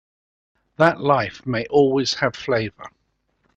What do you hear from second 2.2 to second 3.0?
flavor.